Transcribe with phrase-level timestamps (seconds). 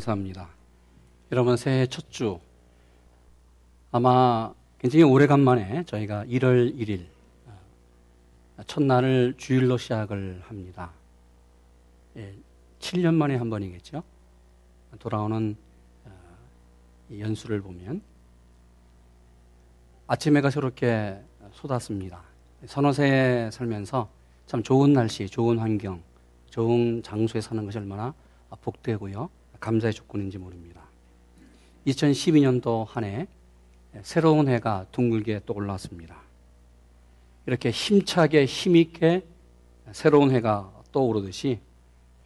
[0.00, 0.48] 감사합니다.
[1.30, 2.40] 여러분 새해 첫 주
[3.92, 7.06] 아마 굉장히 오래간만에 저희가 1월 1일
[7.46, 10.92] 어, 첫날을 주일로 시작을 합니다.
[12.16, 12.34] 예,
[12.78, 14.02] 7년 만에 한 번이겠죠.
[14.98, 15.54] 돌아오는
[16.06, 16.10] 어,
[17.18, 18.00] 연수를 보면
[20.06, 21.20] 아침 해가 새롭게
[21.52, 22.22] 쏟았습니다.
[22.66, 24.08] 선호세에 살면서
[24.46, 26.02] 참 좋은 날씨, 좋은 환경,
[26.48, 28.14] 좋은 장소에 사는 것이 얼마나
[28.62, 29.39] 복되고요.
[29.60, 30.82] 감사의 조건인지 모릅니다.
[31.86, 33.26] 2012년도 한 해
[34.02, 36.20] 새로운 해가 둥글게 떠올랐습니다.
[37.46, 39.26] 이렇게 힘차게 힘있게
[39.92, 41.60] 새로운 해가 떠오르듯이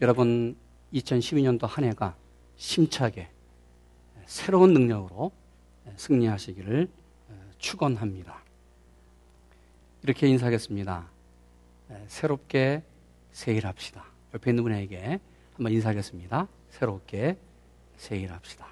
[0.00, 0.56] 여러분
[0.92, 2.16] 2012년도 한 해가
[2.56, 3.28] 심차게
[4.26, 5.32] 새로운 능력으로
[5.96, 6.88] 승리하시기를
[7.58, 8.42] 축원합니다.
[10.02, 11.08] 이렇게 인사하겠습니다.
[12.08, 12.82] 새롭게
[13.32, 14.04] 세일합시다.
[14.34, 15.20] 옆에 있는 분에게
[15.54, 16.48] 한번 인사하겠습니다.
[16.68, 17.36] 새롭게
[17.96, 18.66] 세일합시다.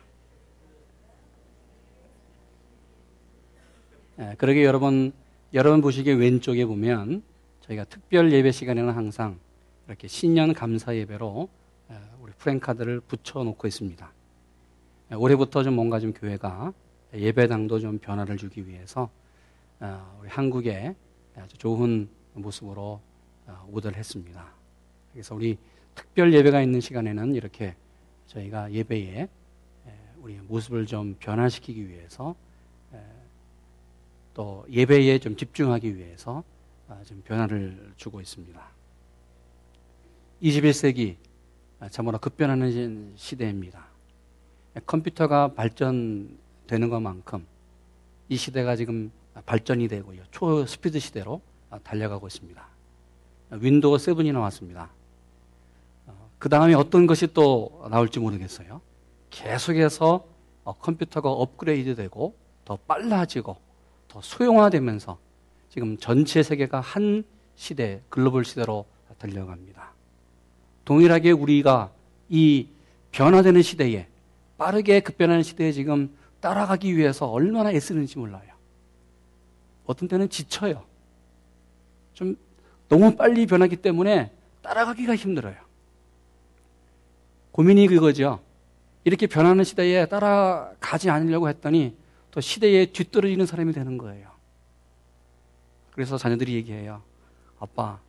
[4.19, 5.12] 예, 그러게 여러분,
[5.55, 7.22] 여러분 보시기에 왼쪽에 보면
[7.61, 9.39] 저희가 특별 예배 시간에는 항상
[9.86, 11.48] 이렇게 신년 감사 예배로
[11.91, 14.12] 예, 우리 프랭카드를 붙여놓고 있습니다.
[15.12, 16.72] 예, 올해부터 좀 뭔가 좀 교회가
[17.14, 19.08] 예배당도 좀 변화를 주기 위해서
[19.78, 20.96] 어, 우리 한국에
[21.36, 23.00] 아주 좋은 모습으로
[23.46, 24.52] 어, 오더를 했습니다.
[25.12, 25.58] 그래서 우리
[25.95, 27.75] 특별 예배가 있는 시간에는 이렇게
[28.27, 29.29] 저희가 예배에
[30.23, 32.35] 우리 모습을 좀 변화시키기 위해서
[34.35, 36.43] 또 예배에 좀 집중하기 위해서
[36.89, 38.61] 아, 좀 변화를 주고 있습니다.
[40.43, 41.17] 21세기
[41.81, 43.87] 아, 참으로 급변하는 시대입니다.
[44.87, 47.47] 컴퓨터가 발전되는 것만큼
[48.29, 49.11] 이 시대가 지금
[49.47, 50.23] 발전이 되고요.
[50.31, 52.67] 초스피드 시대로 아, 달려가고 있습니다.
[53.51, 54.91] 윈도우 7이 나왔습니다.
[56.43, 58.81] 어, 그 다음에 어떤 것이 또 나올지 모르겠어요.
[59.31, 60.27] 계속해서
[60.65, 63.57] 어, 컴퓨터가 업그레이드 되고 더 빨라지고
[64.09, 65.19] 더 소형화되면서
[65.69, 67.23] 지금 전체 세계가 한
[67.55, 68.86] 시대, 글로벌 시대로
[69.19, 69.92] 달려갑니다.
[70.85, 71.92] 동일하게 우리가
[72.29, 72.67] 이
[73.13, 74.08] 변화되는 시대에
[74.58, 78.52] 빠르게 급변하는 시대에 지금 따라가기 위해서 얼마나 애쓰는지 몰라요.
[79.86, 80.83] 어떤 때는 지쳐요.
[82.14, 82.36] 좀
[82.89, 84.33] 너무 빨리 변하기 때문에
[84.63, 85.71] 따라가기가 힘들어요.
[87.52, 88.40] 고민이 그거죠.
[89.05, 91.96] 이렇게 변하는 시대에 따라가지 않으려고 했더니
[92.30, 94.30] 또 시대에 뒤떨어지는 사람이 되는 거예요.
[95.90, 97.02] 그래서 자녀들이 얘기해요.
[97.58, 98.01] 아빠,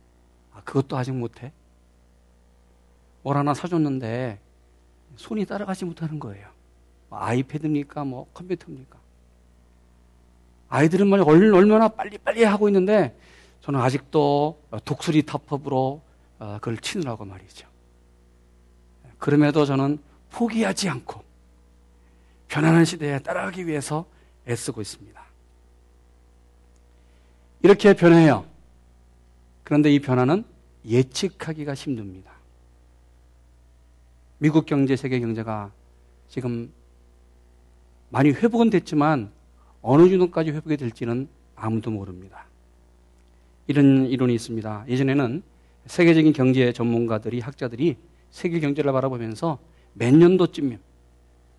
[0.52, 1.52] 아, 그것도 아직 못해?
[3.22, 4.40] 뭘 하나 사줬는데
[5.16, 6.48] 손이 따라가지 못하는 거예요.
[7.08, 8.04] 뭐 아이패드입니까?
[8.04, 8.98] 뭐 컴퓨터입니까?
[10.68, 13.16] 아이들은 말 얼마나 빨리빨리 하고 있는데
[13.60, 16.02] 저는 아직도 독수리 타법으로
[16.38, 17.73] 어, 그걸 치느라고 말이죠.
[19.24, 19.96] 그럼에도 저는
[20.32, 21.24] 포기하지 않고
[22.48, 24.04] 편안한 시대에 따라가기 위해서
[24.46, 25.18] 애쓰고 있습니다.
[27.62, 28.44] 이렇게 변해요.
[29.62, 30.44] 그런데 이 변화는
[30.84, 32.32] 예측하기가 힘듭니다.
[34.36, 35.72] 미국 경제, 세계 경제가
[36.28, 36.70] 지금
[38.10, 39.32] 많이 회복은 됐지만
[39.80, 42.44] 어느 정도까지 회복이 될지는 아무도 모릅니다.
[43.68, 44.84] 이런 이론이 있습니다.
[44.86, 45.42] 예전에는
[45.86, 47.96] 세계적인 경제 전문가들이, 학자들이
[48.34, 49.60] 세계 경제를 바라보면서
[49.92, 50.80] 몇 년도쯤이면,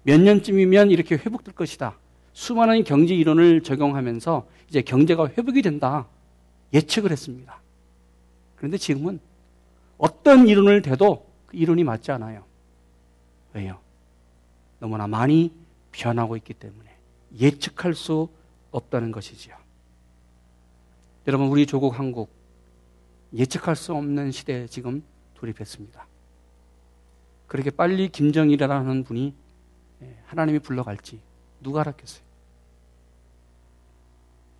[0.03, 1.97] 몇 년쯤이면 이렇게 회복될 것이다.
[2.34, 6.06] 수많은 경제 이론을 적용하면서 이제 경제가 회복이 된다.
[6.74, 7.62] 예측을 했습니다.
[8.58, 9.22] 그런데 지금은
[9.97, 12.44] 어떤 이론을 대도 그 이론이 맞지 않아요.
[13.53, 13.80] 왜요?
[14.80, 15.53] 너무나 많이
[15.94, 16.90] 변하고 있기 때문에
[17.40, 18.28] 예측할 수
[18.72, 19.56] 없다는 것이지요.
[21.25, 22.30] 여러분, 우리 조국 한국
[23.34, 25.03] 예측할 수 없는 시대에 지금
[25.35, 26.06] 돌입했습니다.
[27.47, 29.33] 그렇게 빨리 김정일이라는 분이
[30.01, 31.19] 예, 하나님이 불러갈지
[31.61, 32.23] 누가 알았겠어요?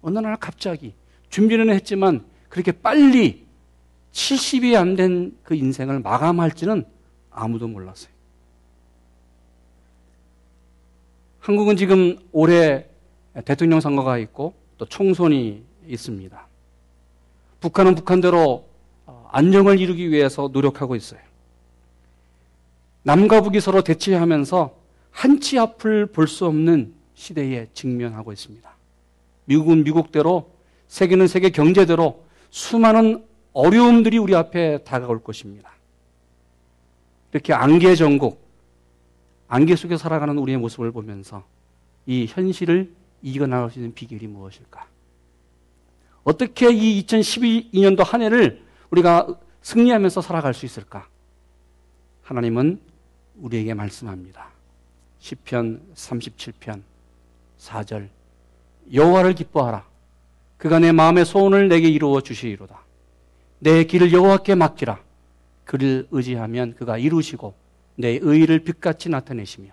[0.02, 0.94] 어느 날 갑자기
[1.30, 3.46] 준비는 했지만 그렇게 빨리
[4.14, 6.86] 70이 안 된 그 인생을 마감할지는
[7.32, 8.14] 아무도 몰랐어요.
[11.40, 12.88] 한국은 지금 올해
[13.44, 16.48] 대통령 선거가 있고 또 총선이 있습니다.
[17.60, 18.68] 북한은 북한대로
[19.06, 21.20] 어, 안정을 이루기 위해서 노력하고 있어요.
[23.06, 24.76] 남과 북이 서로 대치하면서
[25.12, 28.68] 한치 앞을 볼 수 없는 시대에 직면하고 있습니다.
[29.46, 30.52] 미국은 미국대로
[30.88, 33.24] 세계는 세계 경제대로 수많은
[33.54, 35.70] 어려움들이 우리 앞에 다가올 것입니다.
[37.32, 38.44] 이렇게 안개 전국,
[39.48, 41.46] 안개 속에 살아가는 우리의 모습을 보면서
[42.08, 42.92] 이 현실을
[43.22, 44.88] 이겨나갈 수 있는 비결이 무엇일까?
[46.24, 49.28] 어떻게 이 2012년도 한 해를 우리가
[49.62, 51.08] 승리하면서 살아갈 수 있을까?
[52.24, 52.80] 하나님은
[53.38, 54.50] 우리에게 말씀합니다.
[55.20, 56.82] 시편 37편
[57.60, 58.10] 4절
[58.94, 59.86] 여호와를 기뻐하라
[60.58, 62.80] 그가 내 마음의 소원을 내게 이루어 주시리로다
[63.60, 65.02] 내 길을 여호와께 맡기라
[65.64, 67.56] 그를 의지하면 그가 이루시고
[67.96, 69.70] 내 의를 빛같이 나타내시며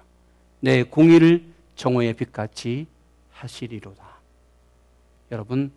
[0.61, 1.45] 내 공의를
[1.77, 2.87] 정오의 빛같이
[3.33, 4.03] 하시리로다.
[5.33, 5.73] 여러분,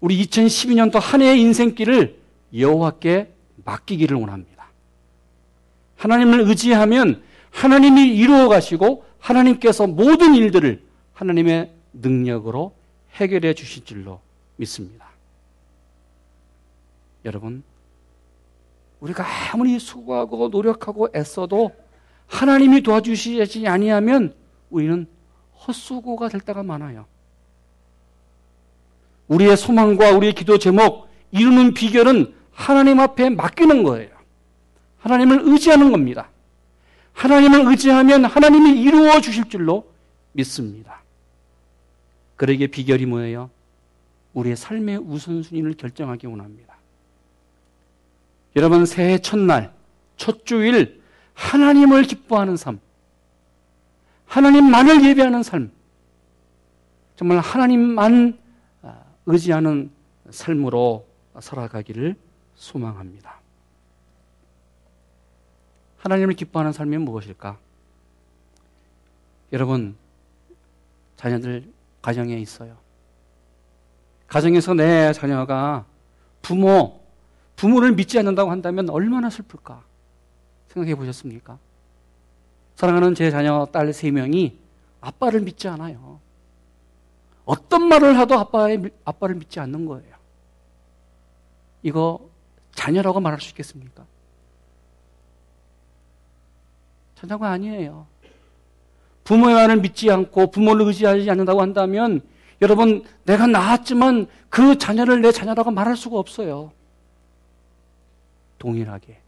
[0.00, 2.18] 우리 2012년도 한 해의 인생길을
[2.56, 3.32] 여호와께
[3.64, 4.51] 맡기기를 원합니다.
[6.02, 7.22] 하나님을 의지하면
[7.52, 10.82] 하나님이 이루어 가시고 하나님께서 모든 일들을
[11.14, 12.74] 하나님의 능력으로
[13.14, 14.20] 해결해 주실 줄로
[14.56, 15.06] 믿습니다.
[17.24, 17.62] 여러분,
[18.98, 21.70] 우리가 아무리 수고하고 노력하고 애써도
[22.26, 24.34] 하나님이 도와주시지 아니하면
[24.70, 25.06] 우리는
[25.66, 27.06] 헛수고가 될 때가 많아요.
[29.28, 34.21] 우리의 소망과 우리의 기도 제목 이루는 비결은 하나님 앞에 맡기는 거예요.
[35.02, 36.28] 하나님을 의지하는 겁니다.
[37.12, 39.90] 하나님을 의지하면 하나님이 이루어 주실 줄로
[40.32, 41.02] 믿습니다.
[42.36, 43.50] 그러기에 비결이 뭐예요?
[44.32, 46.76] 우리의 삶의 우선순위를 결정하기 원합니다.
[48.56, 49.72] 여러분 새해 첫날,
[50.16, 51.02] 첫 주일
[51.34, 52.80] 하나님을 기뻐하는 삶,
[54.26, 55.70] 하나님만을 예배하는 삶,
[57.16, 58.38] 정말 하나님만
[58.82, 59.90] 아, 의지하는
[60.30, 61.06] 삶으로
[61.38, 62.16] 살아가기를
[62.54, 63.41] 소망합니다.
[66.02, 67.58] 하나님을 기뻐하는 삶이 무엇일까?
[69.52, 69.94] 여러분,
[71.16, 71.70] 자녀들
[72.00, 72.76] 가정에 있어요.
[74.26, 75.84] 가정에서 내 자녀가
[76.40, 77.00] 부모,
[77.54, 79.84] 부모를 믿지 않는다고 한다면 얼마나 슬플까?
[80.68, 81.58] 생각해 보셨습니까?
[82.74, 84.58] 사랑하는 제 자녀 딸세 명이
[85.00, 86.18] 아빠를 믿지 않아요.
[87.44, 90.16] 어떤 말을 하도 아빠의, 아빠를 믿지 않는 거예요.
[91.84, 92.28] 이거
[92.74, 94.04] 자녀라고 말할 수 있겠습니까?
[97.22, 98.06] 자녀가 아니에요.
[99.22, 102.20] 부모의 말을 믿지 않고 부모를 의지하지 않는다고 한다면
[102.60, 106.72] 여러분 내가 낳았지만 그 자녀를 내 자녀라고 말할 수가 없어요.
[108.58, 109.20] 동일하게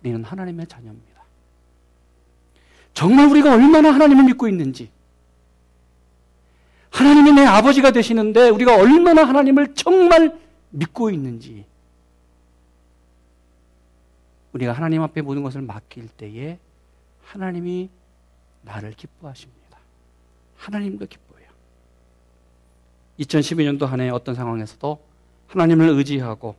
[0.00, 1.22] 우리는 하나님의 자녀입니다.
[2.94, 4.90] 정말 우리가 얼마나 하나님을 믿고 있는지
[6.88, 10.38] 하나님이 내 아버지가 되시는데 우리가 얼마나 하나님을 정말
[10.70, 11.66] 믿고 있는지
[14.52, 16.58] 우리가 하나님 앞에 모든 것을 맡길 때에
[17.24, 17.88] 하나님이
[18.62, 19.78] 나를 기뻐하십니다.
[20.56, 21.48] 하나님도 기뻐해요.
[23.20, 25.02] 2012년도 한 해 어떤 상황에서도
[25.48, 26.56] 하나님을 의지하고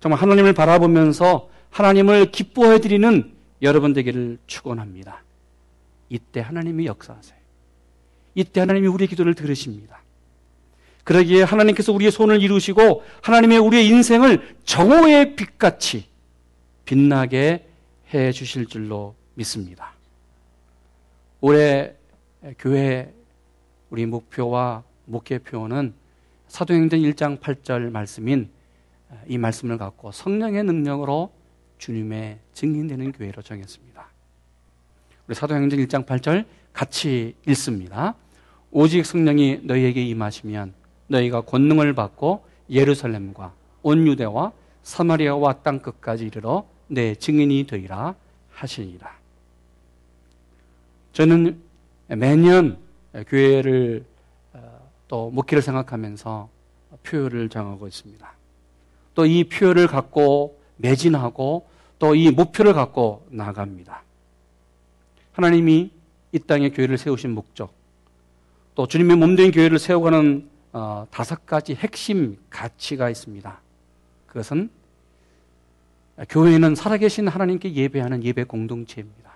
[0.00, 3.32] 정말 하나님을 바라보면서 하나님을 기뻐해 드리는
[3.62, 5.22] 여러분 되기를 축원합니다.
[6.08, 7.36] 이때 하나님이 역사하세요.
[8.34, 10.02] 이때 하나님이 우리의 기도를 들으십니다.
[11.04, 16.06] 그러기에 하나님께서 우리의 손을 이루시고 하나님의 우리의 인생을 정오의 빛같이
[16.86, 17.68] 빛나게
[18.14, 19.92] 해 주실 줄로 믿습니다.
[21.40, 21.94] 올해
[22.58, 23.12] 교회
[23.90, 25.92] 우리 목표와 목회표는
[26.48, 28.48] 사도행전 1장 8절 말씀인
[29.26, 31.32] 이 말씀을 갖고 성령의 능력으로
[31.78, 34.06] 주님의 증인되는 교회로 정했습니다.
[35.26, 38.14] 우리 사도행전 1장 8절 같이 읽습니다.
[38.70, 40.72] 오직 성령이 너희에게 임하시면
[41.08, 44.52] 너희가 권능을 받고 예루살렘과 온 유대와
[44.82, 48.14] 사마리아와 땅 끝까지 이르러 내 증인이 되리라
[48.52, 49.16] 하시니라.
[51.12, 51.60] 저는
[52.08, 52.78] 매년
[53.28, 54.04] 교회를
[54.52, 56.48] 어, 또 목회를 생각하면서
[57.02, 58.32] 표를 정하고 있습니다.
[59.14, 61.66] 또 이 표를 갖고 매진하고
[61.98, 64.02] 또 이 목표를 갖고 나갑니다.
[65.32, 65.90] 하나님이
[66.32, 67.72] 이 땅에 교회를 세우신 목적,
[68.74, 73.60] 또 주님의 몸된 교회를 세워가는 어, 다섯 가지 핵심 가치가 있습니다.
[74.26, 74.68] 그것은
[76.24, 79.32] 교회는 살아계신 하나님께 예배하는 예배 공동체입니다.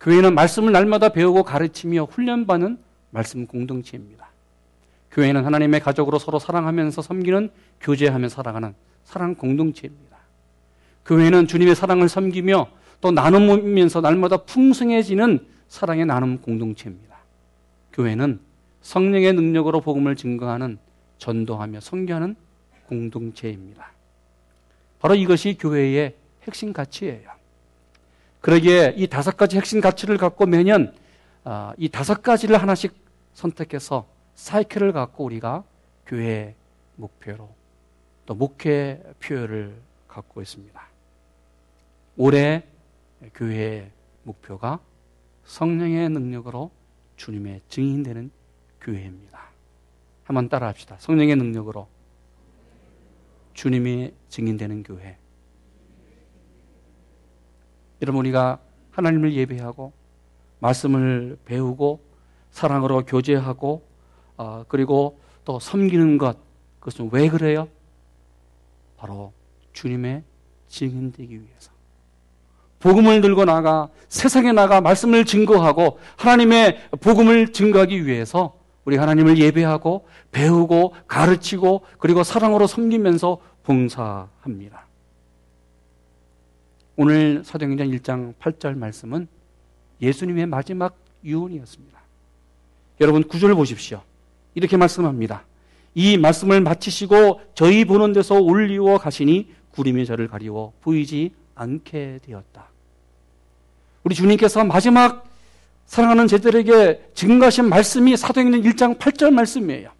[0.00, 2.78] 교회는 말씀을 날마다 배우고 가르치며 훈련받는
[3.10, 4.30] 말씀 공동체입니다.
[5.10, 10.16] 교회는 하나님의 가족으로 서로 사랑하면서 섬기는 교제하며 살아가는 사랑 공동체입니다.
[11.04, 12.68] 교회는 주님의 사랑을 섬기며
[13.00, 17.16] 또 나누면서 날마다 풍성해지는 사랑의 나눔 공동체입니다.
[17.92, 18.40] 교회는
[18.82, 20.78] 성령의 능력으로 복음을 증거하는
[21.18, 22.36] 전도하며 선교하는
[22.86, 23.92] 공동체입니다.
[25.00, 26.14] 바로 이것이 교회의
[26.46, 27.30] 핵심 가치예요.
[28.40, 30.94] 그러기에 이 다섯 가지 핵심 가치를 갖고 매년
[31.44, 32.94] 아, 이 다섯 가지를 하나씩
[33.34, 35.64] 선택해서 사이클을 갖고 우리가
[36.06, 36.54] 교회
[36.96, 37.48] 목표로
[38.26, 39.74] 또 목회 표를
[40.06, 40.80] 갖고 있습니다.
[42.16, 42.62] 올해
[43.34, 43.90] 교회의
[44.22, 44.80] 목표가
[45.44, 46.70] 성령의 능력으로
[47.16, 48.30] 주님의 증인되는
[48.80, 49.40] 교회입니다.
[50.24, 50.96] 한번 따라 합시다.
[50.98, 51.88] 성령의 능력으로
[53.54, 55.18] 주님이 증인되는 교회.
[58.02, 59.92] 여러분, 우리가 하나님을 예배하고
[60.60, 62.00] 말씀을 배우고
[62.50, 63.82] 사랑으로 교제하고
[64.36, 66.38] 어, 그리고 또 섬기는 것
[66.78, 67.68] 그것은 왜 그래요?
[68.96, 69.32] 바로
[69.72, 70.22] 주님의
[70.68, 71.70] 증인되기 위해서.
[72.78, 80.94] 복음을 들고 나가 세상에 나가 말씀을 증거하고 하나님의 복음을 증거하기 위해서 우리 하나님을 예배하고 배우고
[81.06, 84.86] 가르치고 그리고 사랑으로 섬기면서 봉사합니다.
[86.96, 89.28] 오늘 사도행전 1장 8절 말씀은
[90.02, 92.00] 예수님의 마지막 유언이었습니다.
[93.00, 94.02] 여러분 구절을 보십시오.
[94.54, 95.44] 이렇게 말씀합니다.
[95.94, 102.68] 이 말씀을 마치시고 저희 보는 데서 올리워 가시니 구름이 저를 가리워 보이지 않게 되었다.
[104.04, 105.29] 우리 주님께서 마지막
[105.90, 109.90] 사랑하는 제들에게 증가하신 말씀이 사도행전 1장 8절 말씀이에요.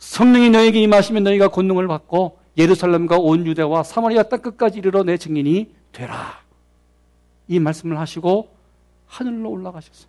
[0.00, 5.72] 성령이 너에게 임하시면 너희가 권능을 받고 예루살렘과 온 유대와 사마리아 땅 끝까지 이르러 내 증인이
[5.92, 6.40] 되라.
[7.46, 8.48] 이 말씀을 하시고
[9.06, 10.08] 하늘로 올라가셨어요.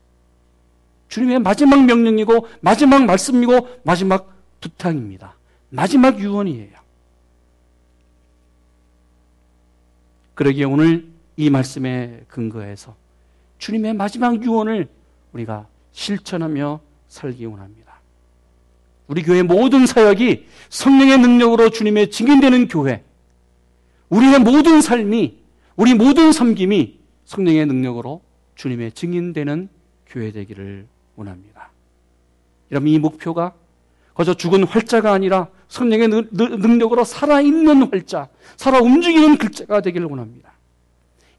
[1.09, 5.35] 주님의 마지막 명령이고 마지막 말씀이고 마지막 부탁입니다.
[5.69, 6.79] 마지막 유언이에요.
[10.33, 12.95] 그러기에 오늘 이 말씀에 근거해서
[13.59, 14.87] 주님의 마지막 유언을
[15.33, 17.99] 우리가 실천하며 살기 원합니다.
[19.07, 23.03] 우리 교회 모든 사역이 성령의 능력으로 주님의 증인되는 교회,
[24.09, 25.37] 우리의 모든 삶이,
[25.75, 28.21] 우리 모든 섬김이 성령의 능력으로
[28.55, 29.69] 주님의 증인되는
[30.07, 31.71] 교회 되기를 원합니다.
[32.71, 33.53] 여러분, 이 목표가
[34.13, 40.51] 거저 죽은 활자가 아니라 성령의 능력으로 살아있는 활자, 살아 움직이는 글자가 되기를 원합니다.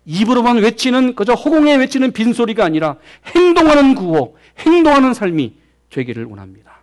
[0.07, 5.57] 입으로만 외치는 그저 허공에 외치는 빈소리가 아니라 행동하는 구호, 행동하는 삶이
[5.91, 6.81] 되기를 원합니다.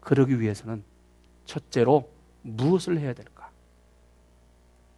[0.00, 0.84] 그러기 위해서는
[1.44, 2.10] 첫째로
[2.42, 3.50] 무엇을 해야 될까?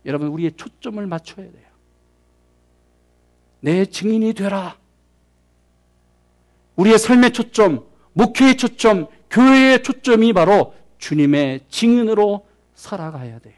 [0.05, 1.69] 여러분 우리의 초점을 맞춰야 돼요.
[3.61, 4.77] 내 증인이 되라.
[6.77, 13.55] 우리의 삶의 초점, 목회의 초점, 교회의 초점이 바로 주님의 증인으로 살아가야 돼요.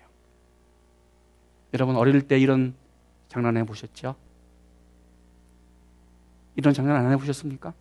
[1.75, 2.75] 여러분 어릴 때 이런
[3.31, 4.17] 장난해 보셨죠?
[6.57, 7.73] 이런 장난 안 해보셨습니까?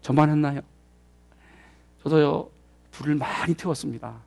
[0.00, 0.62] 저만 했나요?
[2.02, 2.48] 저도요,
[2.90, 4.18] 불을 많이 태웠습니다.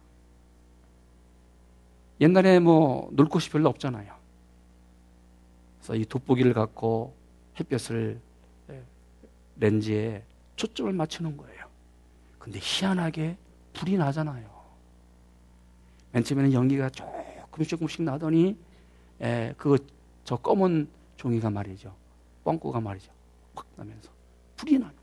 [2.22, 4.14] 옛날에 뭐, 놀 곳이 별로 없잖아요.
[5.80, 7.16] 그래서 이 돋보기를 갖고
[7.60, 8.20] 햇볕을
[8.70, 8.84] 예,
[9.58, 10.24] 렌즈에
[10.58, 11.66] 초점을 맞추는 거예요.
[12.38, 13.36] 근데 희한하게
[13.74, 14.48] 불이 나잖아요.
[16.12, 18.58] 맨 처음에는 연기가 조금씩 조금씩 나더니,
[19.22, 19.78] 에, 그거
[20.30, 21.92] 저 검은 종이가 말이죠.
[22.44, 23.10] 뻥꾸가 말이죠.
[23.56, 24.12] 확 나면서
[24.58, 24.94] 불이 나는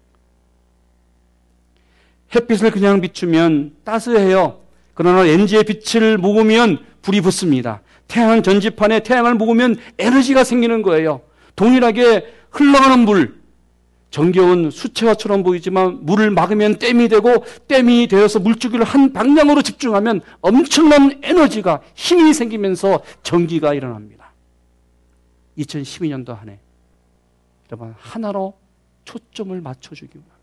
[2.33, 4.61] 햇빛을 그냥 비추면 따스해요.
[4.95, 7.83] 그러나 렌즈의 빛을 모으면 불이 붙습니다.
[8.07, 11.23] 태양 전지판에 태양을 모으면 에너지가 생기는 거예요.
[11.57, 13.41] 동일하게 흘러가는 물,
[14.11, 21.83] 정겨운 수채화처럼 보이지만 물을 막으면 댐이 되고 댐이 되어서 물줄기를 한 방향으로 집중하면 엄청난 에너지가
[21.97, 24.26] 힘이 생기면서 전기가 일어납니다.
[25.59, 26.59] 2012년도 한 해.
[27.71, 28.59] 여러분, 하나로
[29.05, 30.37] 초점을 맞춰주기 원합니다.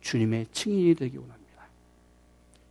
[0.00, 1.40] 주님의 증인이 되기 원합니다.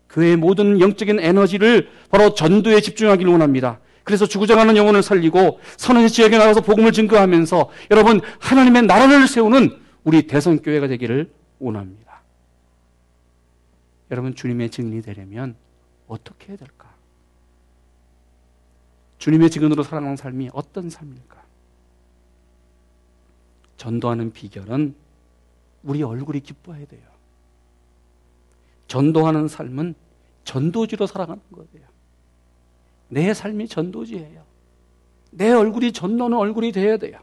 [0.07, 3.79] 그의 모든 영적인 에너지를 바로 전도에 집중하기를 원합니다.
[4.03, 10.87] 그래서 죽어져가는 영혼을 살리고 선한 지역에 나가서 복음을 증거하면서 여러분 하나님의 나라를 세우는 우리 대성교회가
[10.87, 12.23] 되기를 원합니다.
[14.09, 15.55] 여러분 주님의 증인이 되려면
[16.07, 16.78] 어떻게 해야 될까?
[19.19, 21.37] 주님의 직원으로 살아가는 삶이 어떤 삶일까?
[23.77, 24.95] 전도하는 비결은
[25.83, 27.01] 우리 얼굴이 기뻐해야 돼요.
[28.87, 29.93] 전도하는 삶은
[30.45, 31.87] 전도지로 살아가는 거예요.
[33.09, 34.43] 내 삶이 전도지예요.
[35.31, 37.19] 내 얼굴이 전도는 얼굴이 되어야 돼요.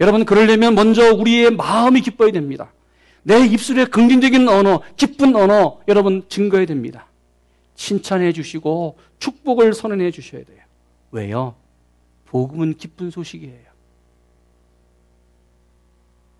[0.00, 2.72] 여러분, 그러려면 먼저 우리의 마음이 기뻐야 됩니다.
[3.22, 7.06] 내 입술에 긍정적인 언어, 기쁜 언어, 여러분, 증거해야 됩니다.
[7.74, 10.62] 칭찬해 주시고 축복을 선언해 주셔야 돼요.
[11.10, 11.54] 왜요?
[12.26, 13.72] 복음은 기쁜 소식이에요.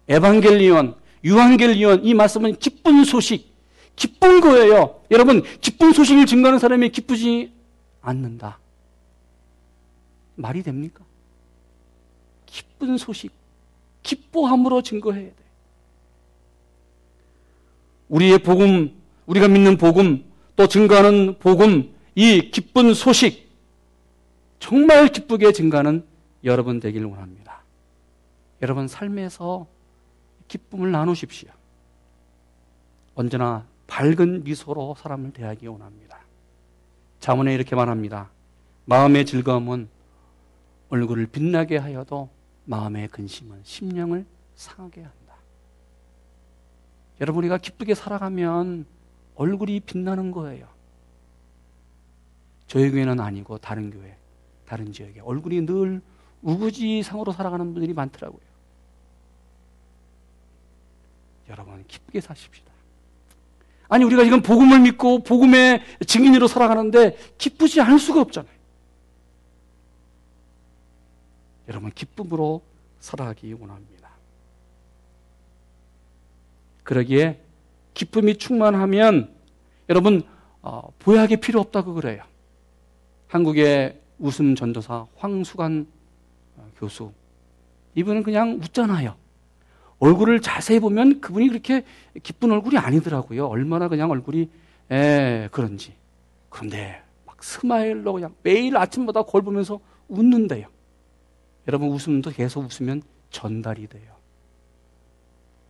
[0.09, 3.53] 에반겔리온, 유한겔리온 이 말씀은 기쁜 소식,
[3.95, 5.03] 기쁜 거예요.
[5.11, 7.53] 여러분, 기쁜 소식을 증거하는 사람이 기쁘지
[8.01, 8.59] 않는다.
[10.35, 11.05] 말이 됩니까?
[12.47, 13.31] 기쁜 소식,
[14.03, 15.35] 기뻐함으로 증거해야 돼.
[18.09, 18.93] 우리의 복음,
[19.27, 20.25] 우리가 믿는 복음,
[20.57, 23.51] 또 증거하는 복음, 이 기쁜 소식,
[24.59, 26.05] 정말 기쁘게 증가하는
[26.45, 27.63] 여러분 되기를 원합니다.
[28.61, 29.67] 여러분 삶에서
[30.49, 31.51] 기쁨을 나누십시오.
[33.15, 36.21] 언제나 밝은 미소로 사람을 대하기 원합니다.
[37.21, 38.31] 자문에 이렇게 말합니다.
[38.85, 39.89] 마음의 즐거움은
[40.89, 42.29] 얼굴을 빛나게 하여도
[42.65, 45.35] 마음의 근심은 심령을 상하게 한다.
[47.21, 48.87] 여러분, 우리가 기쁘게 살아가면
[49.43, 50.69] 얼굴이 빛나는 거예요.
[52.69, 54.17] 저희 교회는 아니고 다른 교회,
[54.65, 56.01] 다른 지역에 얼굴이 늘
[56.43, 58.41] 우거지상으로 살아가는 분들이 많더라고요.
[61.49, 62.73] 여러분, 기쁘게 사십시다.
[63.89, 68.55] 아니, 우리가 지금 복음을 믿고 복음의 증인으로 살아가는데 기쁘지 않을 수가 없잖아요.
[71.69, 72.63] 여러분, 기쁨으로
[73.01, 74.11] 살아가기 원합니다.
[76.85, 77.42] 그러기에
[77.95, 79.35] 기쁨이 충만하면
[79.89, 80.23] 여러분
[80.63, 82.23] 어, 보약이 필요 없다고 그래요.
[83.29, 85.87] 한국의 웃음 전도사 황수관
[86.57, 87.13] 어, 교수
[87.95, 89.17] 이분은 그냥 웃잖아요.
[89.99, 91.85] 얼굴을 자세히 보면 그분이 그렇게
[92.23, 93.47] 기쁜 얼굴이 아니더라고요.
[93.47, 94.49] 얼마나 그냥 얼굴이
[94.91, 95.95] 에 그런지.
[96.49, 100.67] 그런데 막 스마일로 그냥 매일 아침마다 거울 보면서 웃는데요.
[101.69, 104.13] 여러분 웃음도 계속 웃으면 전달이 돼요.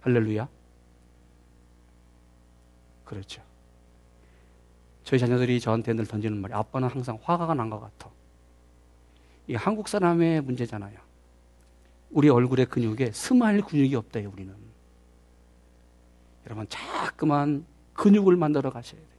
[0.00, 0.48] 할렐루야.
[3.12, 3.42] 그렇죠.
[5.04, 8.10] 저희 자녀들이 저한테 늘 던지는 말이 아빠는 항상 화가 난 것 같아.
[9.46, 10.98] 이게 한국 사람의 문제잖아요.
[12.10, 14.54] 우리 얼굴의 근육에 스마일 근육이 없대요, 우리는.
[16.46, 19.10] 여러분, 자꾸만 근육을 만들어 가셔야 돼요.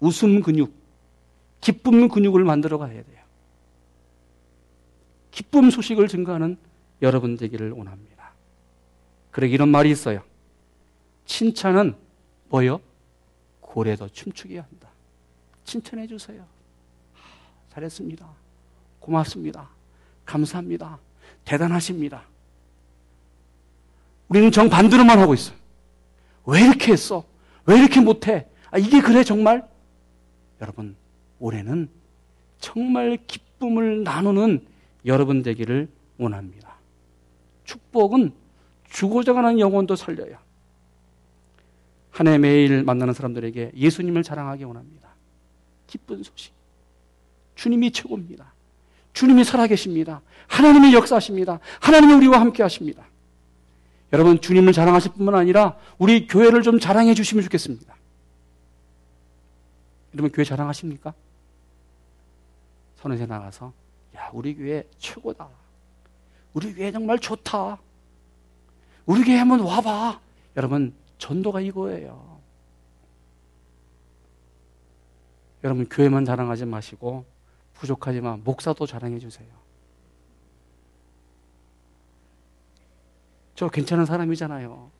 [0.00, 0.72] 웃음 근육,
[1.60, 3.22] 기쁨 근육을 만들어 가야 돼요.
[5.32, 6.56] 기쁨 소식을 증거하는
[7.02, 8.32] 여러분 되기를 원합니다.
[9.30, 10.22] 그래 이런 말이 있어요.
[11.26, 11.94] 칭찬은
[12.48, 12.80] 뭐요?
[13.68, 14.88] 고래도 춤추게 한다.
[15.64, 16.42] 칭찬해 주세요.
[17.70, 18.26] 잘했습니다.
[18.98, 19.68] 고맙습니다.
[20.24, 20.98] 감사합니다.
[21.44, 22.22] 대단하십니다.
[24.28, 25.54] 우리는 정반대로만 하고 있어요.
[26.46, 27.24] 왜 이렇게 했어?
[27.66, 28.48] 왜 이렇게 못해?
[28.70, 29.68] 아, 이게 그래, 정말?
[30.62, 30.96] 여러분,
[31.38, 31.90] 올해는
[32.60, 34.66] 정말 기쁨을 나누는
[35.04, 36.76] 여러분 되기를 원합니다.
[37.64, 38.32] 축복은
[38.88, 40.26] 죽어져 가는 영혼도 살려
[42.18, 42.24] 요.
[42.24, 45.08] 한해 매일 만나는 사람들에게 예수님을 자랑하기 원합니다.
[45.86, 46.52] 기쁜 소식.
[47.54, 48.52] 주님이 최고입니다.
[49.12, 50.22] 주님이 살아계십니다.
[50.48, 51.60] 하나님이 역사하십니다.
[51.80, 53.04] 하나님이 우리와 함께 하십니다.
[54.12, 57.94] 여러분, 주님을 자랑하실 뿐만 아니라 우리 교회를 좀 자랑해 주시면 좋겠습니다.
[60.14, 61.14] 여러분, 교회 자랑하십니까?
[62.96, 63.72] 선에서 나가서,
[64.16, 65.48] 야, 우리 교회 최고다.
[66.54, 67.78] 우리 교회 정말 좋다.
[69.06, 70.20] 우리 교회 한번 와봐.
[70.56, 72.40] 여러분, 전도가 이거예요.
[75.64, 77.24] 여러분, 교회만 자랑하지 마시고,
[77.74, 79.48] 부족하지만 목사도 자랑해 주세요.
[83.54, 84.90] 저 괜찮은 사람이잖아요.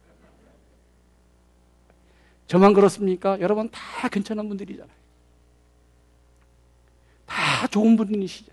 [2.49, 3.39] 저만 그렇습니까?
[3.41, 4.97] 여러분 다 괜찮은 분들이잖아요.
[7.27, 8.51] 다 좋은 분이시죠.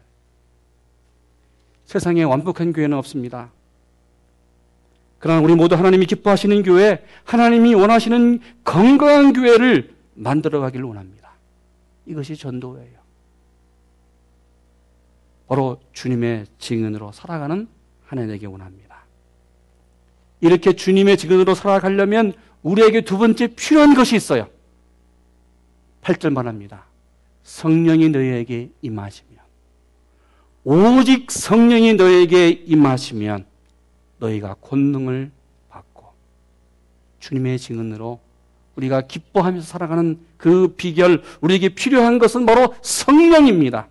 [1.85, 3.51] 세상에 완벽한 교회는 없습니다.
[5.19, 11.31] 그러나 우리 모두 하나님이 기뻐하시는 교회, 하나님이 원하시는 건강한 교회를 만들어 가길 원합니다.
[12.05, 12.99] 이것이 전도예요.
[15.47, 17.67] 바로 주님의 증인으로 살아가는
[18.05, 19.05] 하나님 되기 원합니다.
[20.41, 24.47] 이렇게 주님의 증인으로 살아가려면 우리에게 두 번째 필요한 것이 있어요.
[26.01, 26.85] 8절 말합니다.
[27.43, 29.39] 성령이 너희에게 임하시면
[30.63, 33.45] 오직 성령이 너에게 임하시면
[34.19, 35.31] 너희가 권능을
[35.69, 36.05] 받고
[37.19, 38.19] 주님의 증언으로
[38.75, 43.87] 우리가 기뻐하면서 살아가는 그 비결, 우리에게 필요한 것은 바로 성령입니다.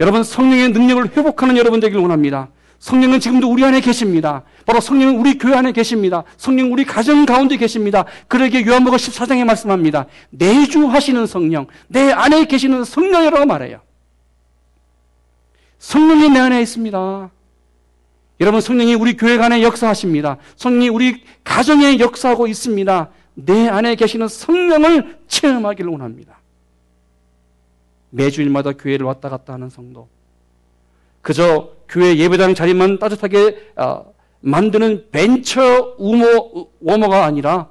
[0.00, 2.48] 여러분, 성령의 능력을 회복하는 여러분 되기를 원합니다.
[2.78, 4.42] 성령은 지금도 우리 안에 계십니다.
[4.66, 6.24] 바로 성령은 우리 교회 안에 계십니다.
[6.36, 8.04] 성령 우리 가정 가운데 계십니다.
[8.28, 10.06] 그러기에 요한복음 14장에 말씀합니다.
[10.30, 13.80] 내주하시는 성령, 내 안에 계시는 성령이라고 말해요.
[15.78, 17.30] 성령이 내 안에 있습니다.
[18.40, 20.38] 여러분 성령이 우리 교회 안에 역사하십니다.
[20.56, 23.10] 성령이 우리 가정에 역사하고 있습니다.
[23.34, 26.40] 내 안에 계시는 성령을 체험하기를 원합니다.
[28.10, 30.08] 매주일마다 교회를 왔다 갔다 하는 성도.
[31.22, 37.68] 그저 교회 예배당 자리만 따뜻하게 어, 만드는 벤처 우모, 워머가 아니라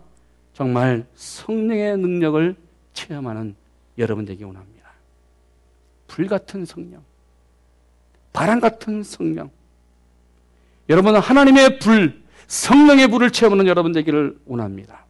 [0.54, 2.56] 정말 성령의 능력을
[2.94, 3.56] 체험하는
[3.98, 4.90] 여러분 되기 원합니다.
[6.08, 7.02] 불 같은 성령,
[8.34, 9.52] 바람 같은 성령,
[10.90, 15.06] 여러분은 하나님의 불, 성령의 불을 체험하는 여러분 되기를 원합니다.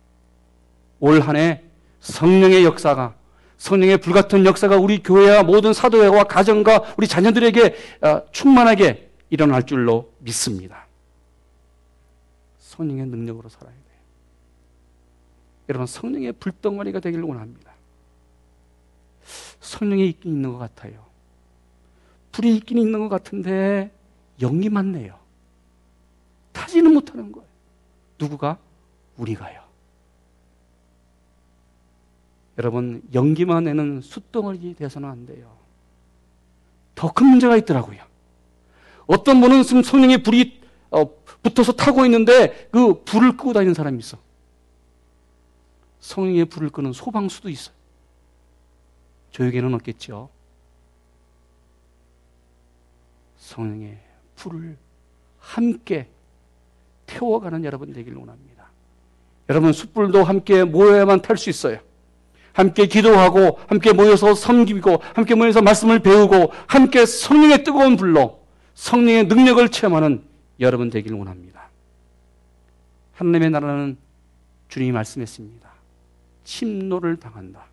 [0.99, 1.61] 올 한 해
[1.99, 3.15] 성령의 역사가
[3.57, 10.85] 성령의 불같은 역사가 우리 교회와 모든 사도회와 가정과 우리 자녀들에게 어, 충만하게 일어날 줄로 믿습니다.
[12.59, 13.83] 성령의 능력으로 살아야 돼요.
[15.69, 17.71] 여러분 성령의 불덩어리가 되기를 원합니다.
[19.61, 21.05] 성령이 있긴 있는 것 같아요.
[22.33, 23.91] 불이 있긴 있는 것 같은데
[24.39, 25.22] 영이 많네요.
[26.53, 27.47] 타지는 못하는 거예요.
[28.19, 28.57] 누구가?
[29.17, 29.61] 우리가요.
[32.57, 35.57] 여러분, 연기만 내는 숫덩어리 돼서는 안 돼요.
[36.95, 38.01] 더 큰 문제가 있더라고요.
[39.07, 40.61] 어떤 분은 성령의 불이
[40.91, 41.05] 어,
[41.41, 44.17] 붙어서 타고 있는데 그 불을 끄고 다니는 사람이 있어.
[45.99, 47.75] 성령의 불을 끄는 소방수도 있어요.
[49.31, 50.29] 저에게는 없겠죠.
[53.37, 53.99] 성령의
[54.35, 54.77] 불을
[55.39, 56.12] 함께
[57.05, 58.69] 태워가는 여러분 되기를 원합니다.
[59.49, 61.79] 여러분 숯불도 함께 모여야만 탈 수 있어요.
[62.53, 68.39] 함께 기도하고 함께 모여서 섬기고 함께 모여서 말씀을 배우고 함께 성령의 뜨거운 불로
[68.75, 70.23] 성령의 능력을 체험하는
[70.59, 71.69] 여러분 되기를 원합니다.
[73.13, 73.97] 하나님의 나라는
[74.69, 75.69] 주님이 말씀했습니다.
[76.43, 77.65] 침노를 당한다.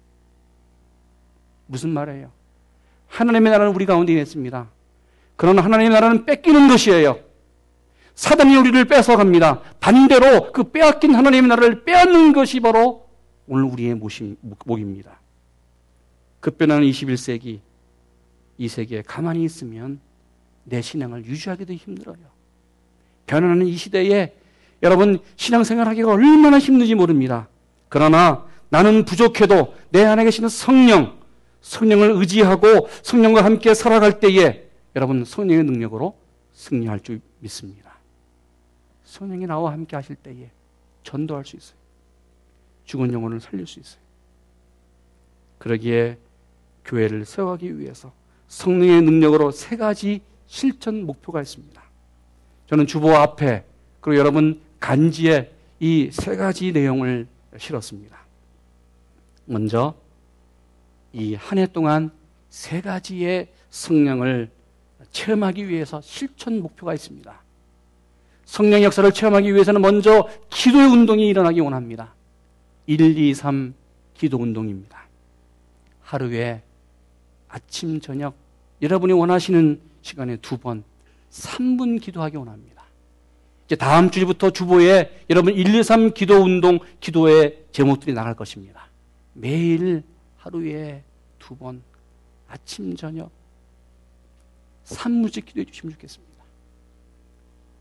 [1.66, 2.30] 무슨 말이에요?
[3.08, 4.68] 하나님의 나라는 우리 가운데 있습니다.
[5.36, 7.18] 그러나 하나님의 나라는 뺏기는 것이에요.
[8.20, 9.62] 사단이 우리를 뺏어갑니다.
[9.80, 13.08] 반대로 그 빼앗긴 하나님의 나라를 빼앗는 것이 바로
[13.46, 13.98] 오늘 우리의
[14.66, 15.18] 목입니다.
[16.40, 17.60] 급변하는 21세기,
[18.58, 20.00] 이 세계에 가만히 있으면
[20.64, 22.18] 내 신앙을 유지하기도 힘들어요.
[23.24, 24.34] 변하는 이 시대에
[24.82, 27.48] 여러분 신앙생활 하기가 얼마나 힘든지 모릅니다.
[27.88, 31.18] 그러나 나는 부족해도 내 안에 계시는 성령,
[31.62, 36.18] 성령을 의지하고 성령과 함께 살아갈 때에 여러분 성령의 능력으로
[36.52, 37.89] 승리할 줄 믿습니다.
[39.10, 40.50] 성령이 나와 함께 하실 때에
[41.02, 41.76] 전도할 수 있어요.
[42.84, 44.00] 죽은 영혼을 살릴 수 있어요.
[45.58, 46.16] 그러기에
[46.84, 48.12] 교회를 세워가기 위해서
[48.48, 51.82] 성령의 능력으로 세 가지 실천 목표가 있습니다.
[52.68, 53.64] 저는 주보 앞에
[54.00, 57.26] 그리고 여러분 간지에 이 세 가지 내용을
[57.58, 58.18] 실었습니다.
[59.46, 59.94] 먼저
[61.12, 62.10] 이 한 해 동안
[62.48, 64.50] 세 가지의 성령을
[65.10, 67.42] 체험하기 위해서 실천 목표가 있습니다.
[68.50, 72.16] 성령 역사를 체험하기 위해서는 먼저 기도의 운동이 일어나기 원합니다.
[72.86, 73.74] 1, 2, 3
[74.12, 75.06] 기도 운동입니다.
[76.00, 76.60] 하루에
[77.46, 78.34] 아침, 저녁
[78.82, 80.82] 여러분이 원하시는 시간에 두 번,
[81.30, 82.82] 3분 기도하기 원합니다.
[83.66, 88.88] 이제 다음 주부터 주보에 여러분 1, 2, 3 기도 운동, 기도의 제목들이 나갈 것입니다.
[89.32, 90.02] 매일
[90.38, 91.04] 하루에
[91.38, 91.82] 두 번,
[92.48, 93.30] 아침, 저녁,
[94.86, 96.29] 3분씩 기도해 주시면 좋겠습니다.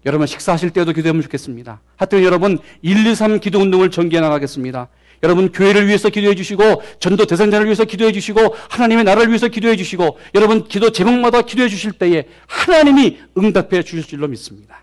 [0.06, 1.82] 여러분 식사하실 때도 기도하면 좋겠습니다.
[1.98, 4.88] 하여튼 여러분 1, 2, 3 기도 운동을 전개해 나가겠습니다.
[5.24, 10.18] 여러분 교회를 위해서 기도해 주시고 전도 대상자를 위해서 기도해 주시고 하나님의 나라를 위해서 기도해 주시고
[10.36, 14.82] 여러분 기도 제목마다 기도해 주실 때에 하나님이 응답해 주실 줄로 믿습니다.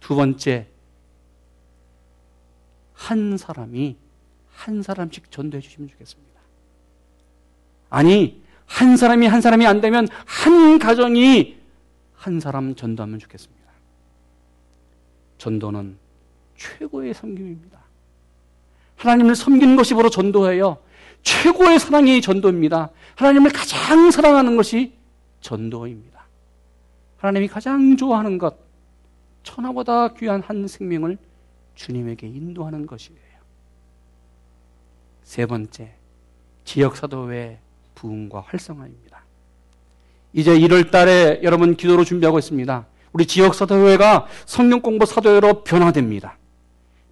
[0.00, 0.68] 두 번째
[2.92, 3.96] 한 사람이
[4.52, 6.40] 한 사람씩 전도해 주시면 좋겠습니다.
[7.90, 11.56] 아니 한 사람이 한 사람이 안 되면 한 가정이
[12.14, 13.63] 한 사람 전도하면 좋겠습니다.
[15.44, 15.98] 전도는
[16.56, 17.78] 최고의 섬김입니다.
[18.96, 20.78] 하나님을 섬기는 것이 바로 전도예요.
[21.22, 22.90] 최고의 사랑이 전도입니다.
[23.16, 24.94] 하나님을 가장 사랑하는 것이
[25.42, 26.24] 전도입니다.
[27.18, 28.56] 하나님이 가장 좋아하는 것,
[29.42, 31.18] 천하보다 귀한 한 생명을
[31.74, 33.20] 주님에게 인도하는 것이에요.
[35.24, 35.94] 세 번째,
[36.64, 37.58] 지역사도회
[37.94, 39.22] 부흥과 활성화입니다.
[40.32, 42.86] 이제 1월 달에 여러분 기도로 준비하고 있습니다.
[43.14, 46.36] 우리 지역 사도회가 성령 공부 사도회로 변화됩니다.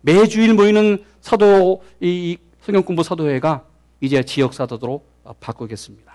[0.00, 3.64] 매주일 모이는 사도, 이 성경 공부 사도회가
[4.00, 5.04] 이제 지역 사도로
[5.38, 6.12] 바꾸겠습니다.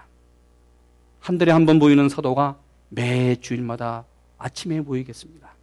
[1.22, 2.58] 한 달에 한 번 모이는 사도가
[2.90, 4.04] 매주일마다
[4.38, 5.56] 아침에 모이겠습니다.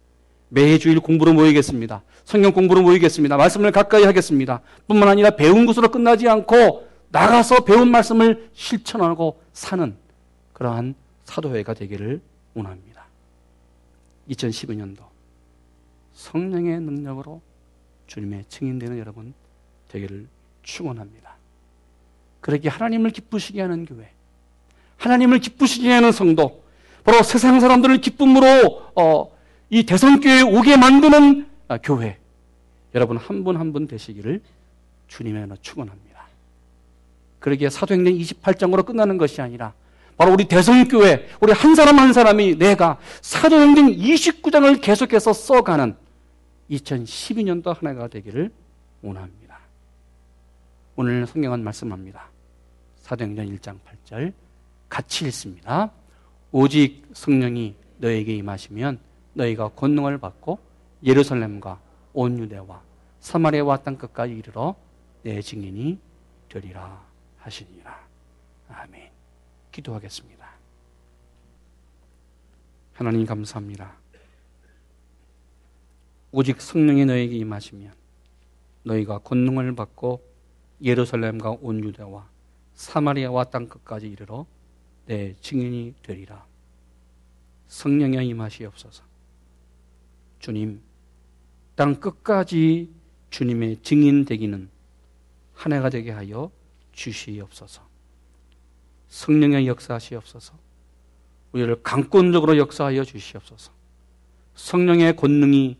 [0.49, 2.01] 매주일 공부로 모이겠습니다.
[2.23, 3.37] 성경 공부로 모이겠습니다.
[3.37, 4.61] 말씀을 가까이 하겠습니다.
[4.87, 9.95] 뿐만 아니라 배운 것으로 끝나지 않고 나가서 배운 말씀을 실천하고 사는
[10.53, 12.21] 그러한 사도회가 되기를
[12.55, 12.94] 원합니다.
[14.29, 14.99] 2012년도
[16.13, 17.41] 성령의 능력으로
[18.07, 19.33] 주님의 증인되는 여러분
[19.89, 20.27] 되기를
[20.63, 21.35] 축원합니다.
[22.41, 24.11] 그렇게 하나님을 기쁘시게 하는 교회,
[24.97, 26.63] 하나님을 기쁘시게 하는 성도,
[27.03, 29.35] 바로 세상 사람들을 기쁨으로 어,
[29.69, 32.17] 이 대성교회에 오게 만드는 아, 교회,
[32.93, 34.41] 여러분 한 분 한 분 되시기를
[35.07, 36.25] 주님의 나 축원합니다.
[37.39, 39.73] 그러기에 사도행전 28장으로 끝나는 것이 아니라
[40.17, 45.95] 바로 우리 대성교회, 우리 한 사람 한 사람이 내가 사도행전 29장을 계속해서 써가는
[46.69, 48.51] 2012년도 한 해가 되기를
[49.01, 49.59] 원합니다.
[50.95, 52.29] 오늘 성경은 말씀합니다.
[53.01, 54.33] 사도행전 1장 8절
[54.87, 55.91] 같이 읽습니다.
[56.51, 58.99] 오직 성령이 너에게 임하시면
[59.33, 60.59] 너희가 권능을 받고
[61.03, 61.79] 예루살렘과
[62.13, 62.81] 온 유대와
[63.19, 64.75] 사마리아와 땅 끝까지 이르러
[65.23, 65.99] 내 증인이
[66.47, 67.03] 되리라
[67.39, 67.99] 하시니라.
[68.69, 69.14] 아멘.
[69.75, 70.49] 기도하겠습니다.
[72.93, 73.97] 하나님 감사합니다.
[76.31, 77.93] 오직 성령이 너에게 임하시면
[78.83, 80.21] 너희가 권능을 받고
[80.81, 82.29] 예루살렘과 온 유대와
[82.73, 84.45] 사마리아와 땅 끝까지 이르러
[85.05, 86.45] 내 증인이 되리라.
[87.67, 89.03] 성령의 임하시옵소서.
[90.39, 90.81] 주님,
[91.75, 92.93] 땅 끝까지
[93.29, 94.69] 주님의 증인 되기는
[95.53, 96.51] 한 해가 되게 하여
[96.93, 97.84] 주시옵소서.
[99.15, 100.53] 성령의 역사하시옵소서.
[101.53, 103.71] 우리를 강권적으로 역사하여 주시옵소서.
[104.55, 105.77] 성령의 권능이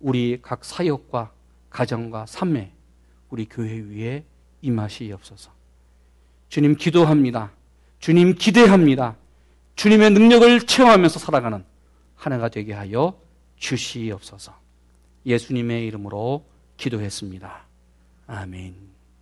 [0.00, 1.32] 우리 각 사역과
[1.70, 2.72] 가정과 삶에
[3.30, 4.24] 우리 교회 위에
[4.60, 5.50] 임하시옵소서.
[6.50, 7.52] 주님 기도합니다.
[8.00, 9.16] 주님 기대합니다.
[9.76, 11.64] 주님의 능력을 체험하면서 살아가는
[12.14, 13.18] 한 해가 되게 하여
[13.56, 14.54] 주시옵소서.
[15.24, 16.44] 예수님의 이름으로
[16.76, 17.66] 기도했습니다.
[18.26, 18.93] 아멘.